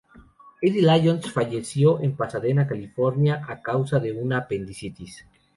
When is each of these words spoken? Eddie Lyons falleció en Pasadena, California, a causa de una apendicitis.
Eddie 0.63 0.81
Lyons 0.81 1.31
falleció 1.31 2.01
en 2.01 2.15
Pasadena, 2.15 2.65
California, 2.65 3.45
a 3.47 3.61
causa 3.61 3.99
de 3.99 4.11
una 4.13 4.39
apendicitis. 4.39 5.23